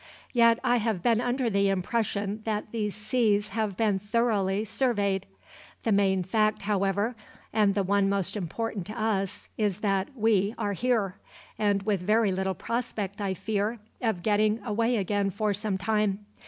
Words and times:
Yet 0.33 0.57
I 0.63 0.77
have 0.77 1.03
been 1.03 1.21
under 1.21 1.47
the 1.47 1.69
impression 1.69 2.41
that 2.43 2.71
these 2.71 2.95
seas 2.95 3.49
have 3.49 3.77
been 3.77 3.99
thoroughly 3.99 4.65
surveyed. 4.65 5.27
The 5.83 5.91
main 5.91 6.23
fact, 6.23 6.63
however, 6.63 7.15
and 7.53 7.75
the 7.75 7.83
one 7.83 8.09
most 8.09 8.35
important 8.35 8.87
to 8.87 8.99
us 8.99 9.47
is 9.59 9.81
that 9.81 10.09
we 10.15 10.55
are 10.57 10.73
here, 10.73 11.17
with 11.59 12.01
very 12.01 12.31
little 12.31 12.55
prospect, 12.55 13.21
I 13.21 13.35
fear, 13.35 13.77
of 14.01 14.23
getting 14.23 14.59
away 14.65 14.97
again 14.97 15.29
for 15.29 15.53
some 15.53 15.77
time. 15.77 16.25